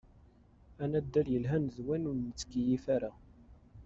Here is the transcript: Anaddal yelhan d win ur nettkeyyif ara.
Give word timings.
Anaddal 0.83 1.27
yelhan 1.31 1.65
d 1.73 1.77
win 1.85 2.09
ur 2.11 2.17
nettkeyyif 2.19 2.85
ara. 2.95 3.11